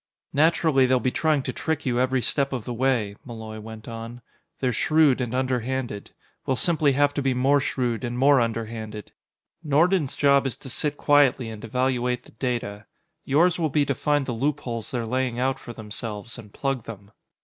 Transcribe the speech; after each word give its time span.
"Naturally, 0.33 0.87
they'll 0.87 0.99
be 0.99 1.11
trying 1.11 1.43
to 1.43 1.53
trick 1.53 1.85
you 1.85 1.99
every 1.99 2.23
step 2.23 2.53
of 2.53 2.65
the 2.65 2.73
way," 2.73 3.15
Malloy 3.23 3.59
went 3.59 3.87
on. 3.87 4.21
"They're 4.59 4.73
shrewd 4.73 5.21
and 5.21 5.35
underhanded; 5.35 6.09
we'll 6.43 6.55
simply 6.55 6.93
have 6.93 7.13
to 7.13 7.21
be 7.21 7.35
more 7.35 7.59
shrewd 7.59 8.03
and 8.03 8.17
more 8.17 8.41
underhanded. 8.41 9.11
Nordon's 9.63 10.15
job 10.15 10.47
is 10.47 10.57
to 10.57 10.69
sit 10.71 10.97
quietly 10.97 11.49
and 11.49 11.63
evaluate 11.63 12.23
the 12.23 12.31
data; 12.31 12.87
yours 13.25 13.59
will 13.59 13.69
be 13.69 13.85
to 13.85 13.93
find 13.93 14.25
the 14.25 14.33
loopholes 14.33 14.89
they're 14.89 15.05
laying 15.05 15.37
out 15.37 15.59
for 15.59 15.71
themselves 15.71 16.39
and 16.39 16.51
plug 16.51 16.85
them. 16.85 17.11